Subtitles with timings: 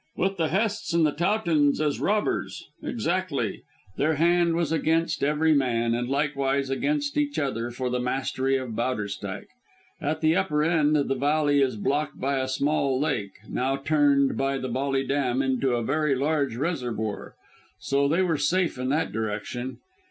[0.17, 2.65] "With the Hests and the Towtons as robbers.
[2.81, 3.61] Exactly.
[3.97, 8.71] Their hand was against every man, and likewise against each other for the mastery of
[8.75, 9.49] Bowderstyke.
[10.01, 14.57] At the upper end the valley is blocked by a small lake, now turned by
[14.57, 17.35] the Bolly Dam into a very large reservoir,
[17.79, 19.77] so they were safe in that direction.